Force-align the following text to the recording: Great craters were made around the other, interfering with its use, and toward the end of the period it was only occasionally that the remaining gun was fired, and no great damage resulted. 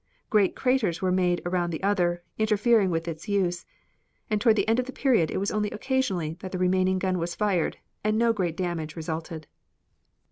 Great 0.31 0.55
craters 0.55 0.99
were 0.99 1.11
made 1.11 1.43
around 1.45 1.69
the 1.69 1.83
other, 1.83 2.23
interfering 2.39 2.89
with 2.89 3.07
its 3.07 3.27
use, 3.29 3.67
and 4.31 4.41
toward 4.41 4.55
the 4.55 4.67
end 4.67 4.79
of 4.79 4.85
the 4.87 4.91
period 4.91 5.29
it 5.29 5.37
was 5.37 5.51
only 5.51 5.69
occasionally 5.69 6.35
that 6.39 6.51
the 6.51 6.57
remaining 6.57 6.97
gun 6.97 7.19
was 7.19 7.35
fired, 7.35 7.77
and 8.03 8.17
no 8.17 8.33
great 8.33 8.57
damage 8.57 8.95
resulted. 8.95 9.45